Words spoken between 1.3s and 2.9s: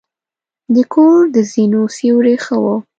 د زینو سیوري ښه وه.